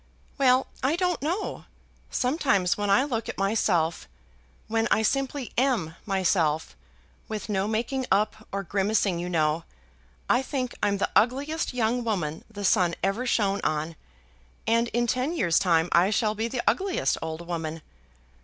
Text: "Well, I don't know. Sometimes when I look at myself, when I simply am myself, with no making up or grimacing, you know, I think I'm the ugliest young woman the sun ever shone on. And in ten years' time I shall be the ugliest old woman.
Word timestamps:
"Well, 0.39 0.65
I 0.81 0.95
don't 0.95 1.21
know. 1.21 1.65
Sometimes 2.09 2.75
when 2.75 2.89
I 2.89 3.03
look 3.03 3.29
at 3.29 3.37
myself, 3.37 4.07
when 4.67 4.87
I 4.89 5.03
simply 5.03 5.53
am 5.59 5.95
myself, 6.07 6.75
with 7.27 7.49
no 7.49 7.67
making 7.67 8.07
up 8.11 8.47
or 8.51 8.63
grimacing, 8.63 9.19
you 9.19 9.29
know, 9.29 9.63
I 10.27 10.41
think 10.41 10.73
I'm 10.81 10.97
the 10.97 11.11
ugliest 11.15 11.75
young 11.75 12.03
woman 12.03 12.43
the 12.49 12.65
sun 12.65 12.95
ever 13.03 13.27
shone 13.27 13.61
on. 13.63 13.95
And 14.65 14.87
in 14.87 15.05
ten 15.05 15.33
years' 15.35 15.59
time 15.59 15.87
I 15.91 16.09
shall 16.09 16.33
be 16.33 16.47
the 16.47 16.63
ugliest 16.65 17.19
old 17.21 17.45
woman. 17.45 17.83